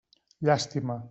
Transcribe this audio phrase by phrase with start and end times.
[0.49, 0.99] Llàstima.